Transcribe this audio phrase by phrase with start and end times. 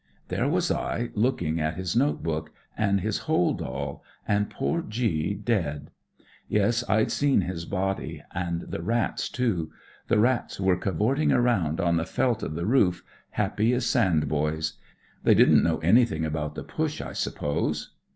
[0.29, 5.35] "There was I, looking at his note book and his hold all, and poor G
[5.35, 5.91] dead.
[6.47, 8.23] Yes, I'd seen his body.
[8.33, 9.71] And the rats, too;
[10.07, 12.85] the rats were cavorting around on the felt WHAT IT'S LIKE IN THE PUSH 19
[12.87, 14.73] of the roof, happy as sand boys
[15.23, 17.91] They didn't know anything about the Push, I suppose.